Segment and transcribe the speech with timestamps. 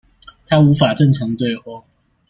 [0.47, 1.83] 他無法正常對話